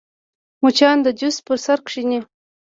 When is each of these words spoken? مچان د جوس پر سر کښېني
مچان 0.61 0.97
د 1.05 1.07
جوس 1.19 1.37
پر 1.45 1.57
سر 1.65 1.79
کښېني 1.85 2.19